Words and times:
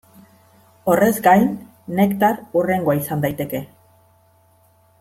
Horrez 0.93 1.17
gain, 1.27 1.45
Nektar 1.99 2.33
hurrengoa 2.55 2.97
izan 3.03 3.23
daiteke. 3.27 3.63